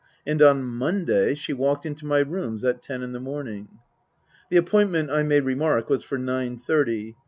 And 0.25 0.41
on 0.41 0.63
Monday 0.63 1.35
she 1.35 1.53
walked 1.53 1.85
into 1.85 2.07
my 2.07 2.21
rooms 2.21 2.63
at 2.63 2.81
ten 2.81 3.03
in 3.03 3.11
the 3.11 3.19
morning. 3.19 3.67
The 4.49 4.57
appointment, 4.57 5.11
I 5.11 5.21
may 5.21 5.41
remark, 5.41 5.89
was 5.91 6.01
for 6.01 6.17
nine 6.17 6.57
thirty. 6.57 7.15